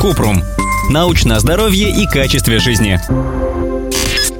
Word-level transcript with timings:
Купрум. 0.00 0.42
Научное 0.90 1.38
здоровье 1.38 1.90
и 1.90 2.06
качестве 2.06 2.58
жизни. 2.58 3.00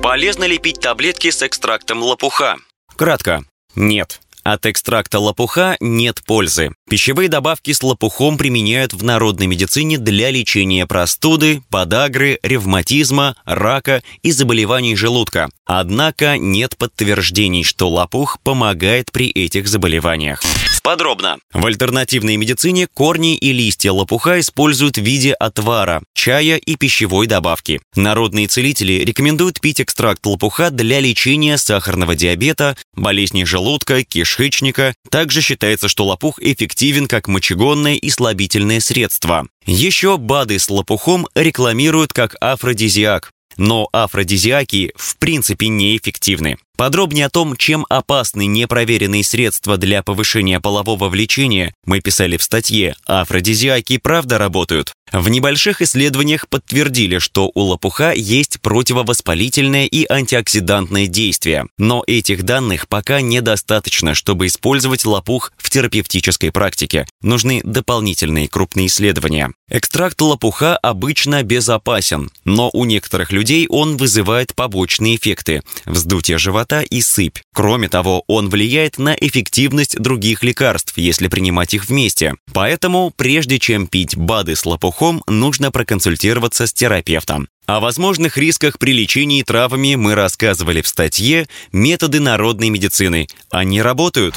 Полезно 0.03 0.45
ли 0.45 0.59
пить 0.59 0.81
таблетки 0.81 1.31
с 1.31 1.43
экстрактом 1.43 2.03
лопуха? 2.03 2.57
Кратко. 2.97 3.45
Нет. 3.75 4.21
От 4.45 4.65
экстракта 4.67 5.19
лопуха 5.19 5.77
нет 5.81 6.23
пользы. 6.25 6.71
Пищевые 6.89 7.29
добавки 7.29 7.73
с 7.73 7.83
лопухом 7.83 8.39
применяют 8.39 8.93
в 8.93 9.03
народной 9.03 9.48
медицине 9.48 9.98
для 9.98 10.30
лечения 10.30 10.87
простуды, 10.87 11.62
подагры, 11.68 12.38
ревматизма, 12.45 13.34
рака 13.45 14.04
и 14.23 14.30
заболеваний 14.30 14.95
желудка. 14.95 15.48
Однако 15.64 16.38
нет 16.38 16.77
подтверждений, 16.77 17.64
что 17.64 17.88
лопух 17.88 18.38
помогает 18.45 19.11
при 19.11 19.29
этих 19.29 19.66
заболеваниях. 19.66 20.43
Подробно. 20.87 21.39
В 21.53 21.66
альтернативной 21.66 22.37
медицине 22.37 22.87
корни 22.87 23.37
и 23.37 23.50
листья 23.52 23.91
лопуха 23.91 24.39
используют 24.39 24.98
в 24.98 25.02
виде 25.02 25.32
отвара, 25.32 26.01
чая 26.14 26.59
и 26.59 26.77
пищевой 26.77 27.27
добавки. 27.27 27.80
Народные 27.97 28.47
целители 28.47 28.92
рекомендуют 29.05 29.61
пить 29.61 29.80
экстракт 29.80 30.25
лопуха 30.25 30.70
для 30.70 31.01
лечения 31.01 31.59
сахарного 31.59 32.14
диабета, 32.14 32.77
болезней 32.95 33.45
желудка, 33.47 34.05
кишечника. 34.05 34.95
Также 35.11 35.41
считается, 35.41 35.88
что 35.88 36.05
лопух 36.05 36.38
эффективен 36.41 37.09
как 37.09 37.27
мочегонное 37.27 37.97
и 37.97 38.09
слабительное 38.09 38.78
средство. 38.78 39.48
Еще 39.66 40.19
БАДы 40.19 40.61
с 40.61 40.70
лопухом 40.70 41.27
рекламируют 41.34 42.12
как 42.12 42.37
афродизиак. 42.41 43.33
Но 43.56 43.88
афродизиаки 43.92 44.92
в 44.96 45.16
принципе 45.16 45.69
неэффективны. 45.69 46.59
Подробнее 46.77 47.27
о 47.27 47.30
том, 47.30 47.56
чем 47.56 47.87
опасны 47.88 48.45
непроверенные 48.45 49.24
средства 49.24 49.78
для 49.78 50.02
повышения 50.02 50.60
полового 50.60 51.09
влечения, 51.09 51.73
мы 51.87 52.00
писали 52.00 52.37
в 52.37 52.42
статье 52.42 52.95
«Афродизиаки 53.06 53.97
правда 53.97 54.37
работают?». 54.37 54.92
В 55.12 55.28
небольших 55.28 55.80
исследованиях 55.83 56.48
подтвердили, 56.48 57.19
что 57.19 57.50
у 57.55 57.61
лопуха 57.61 58.12
есть 58.12 58.61
противовоспалительное 58.61 59.86
и 59.86 60.05
антиоксидантное 60.05 61.06
действие. 61.06 61.66
Но 61.78 62.03
этих 62.06 62.42
данных 62.42 62.88
пока 62.88 63.20
недостаточно, 63.20 64.14
чтобы 64.14 64.48
использовать 64.48 65.06
лопух 65.06 65.53
в 65.56 65.70
терапевтической 65.70 66.50
практике. 66.50 67.06
Нужны 67.22 67.61
дополнительные 67.62 68.48
крупные 68.48 68.88
исследования. 68.88 69.53
Экстракт 69.70 70.20
лопуха 70.20 70.77
обычно 70.77 71.44
безопасен, 71.44 72.31
но 72.44 72.69
у 72.72 72.84
некоторых 72.84 73.31
людей 73.31 73.45
он 73.69 73.97
вызывает 73.97 74.55
побочные 74.55 75.16
эффекты– 75.16 75.62
вздутие 75.86 76.39
живота 76.39 76.83
и 76.83 77.00
сыпь. 77.00 77.39
Кроме 77.55 77.88
того, 77.88 78.25
он 78.27 78.48
влияет 78.48 78.98
на 78.98 79.14
эффективность 79.14 79.98
других 79.98 80.42
лекарств, 80.42 80.94
если 80.97 81.28
принимать 81.28 81.75
их 81.75 81.86
вместе. 81.86 82.34
Поэтому, 82.53 83.12
прежде 83.14 83.58
чем 83.58 83.86
пить 83.86 84.16
БАДы 84.16 84.56
с 84.56 84.66
лопухом, 84.66 85.22
нужно 85.27 85.70
проконсультироваться 85.70 86.66
с 86.66 86.72
терапевтом. 86.72 87.48
О 87.66 87.80
возможных 87.80 88.38
рисках 88.38 88.78
при 88.78 88.92
лечении 88.92 89.42
травами 89.42 89.97
мы 89.97 90.14
рассказывали 90.14 90.83
в 90.83 90.88
статье 90.88 91.47
«Методы 91.72 92.20
народной 92.20 92.69
медицины». 92.69 93.27
Они 93.50 93.83
работают. 93.83 94.36